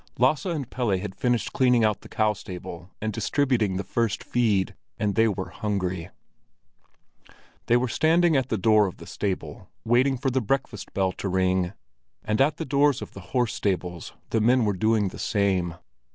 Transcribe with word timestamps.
Lasse 0.17 0.47
and 0.47 0.67
Pelle 0.67 0.97
had 0.97 1.13
finished 1.13 1.53
cleaning 1.53 1.83
out 1.85 2.01
the 2.01 2.09
cow 2.09 2.33
stable 2.33 2.89
and 2.99 3.13
distributing 3.13 3.77
the 3.77 3.83
first 3.83 4.23
feed, 4.23 4.73
and 4.97 5.13
they 5.13 5.27
were 5.27 5.49
hungry. 5.51 6.09
They 7.67 7.77
were 7.77 7.87
standing 7.87 8.35
at 8.35 8.49
the 8.49 8.57
door 8.57 8.87
of 8.87 8.97
the 8.97 9.05
stable, 9.05 9.69
waiting 9.85 10.17
for 10.17 10.31
the 10.31 10.41
breakfast 10.41 10.91
bell 10.95 11.11
to 11.11 11.29
ring; 11.29 11.73
and 12.23 12.41
at 12.41 12.57
the 12.57 12.65
doors 12.65 13.03
of 13.03 13.11
the 13.13 13.19
horse 13.35 13.53
stables, 13.53 14.13
the 14.31 14.41
men 14.41 14.65
were 14.65 14.73
doing 14.73 15.09
the 15.09 15.19
same. 15.19 15.75